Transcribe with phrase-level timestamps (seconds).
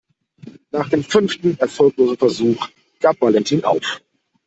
[0.71, 2.69] Nach dem fünften erfolglosen Versuch
[3.01, 4.01] gab Valentin auf.